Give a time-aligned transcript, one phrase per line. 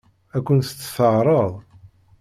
[0.35, 1.51] Ad kent-tt-teɛṛeḍ?